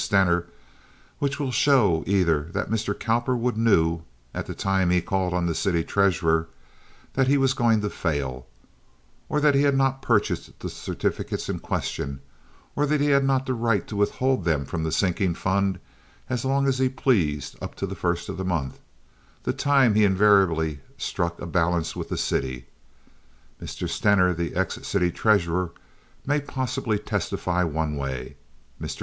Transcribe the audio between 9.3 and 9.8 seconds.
that he had